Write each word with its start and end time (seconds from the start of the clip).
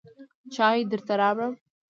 چای 0.55 0.79
درته 0.91 1.13
راوړم. 1.21 1.53